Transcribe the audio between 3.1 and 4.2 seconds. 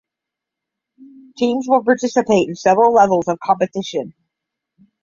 of competition.